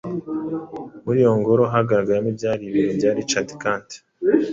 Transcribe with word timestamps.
Muri 1.05 1.17
iyi 1.23 1.33
ngoro 1.41 1.63
hagaragaramo 1.73 2.29
ibyari 2.33 2.61
ibiro 2.65 2.91
bya 2.99 3.09
Richard 3.17 3.49
Kandt 3.61 3.89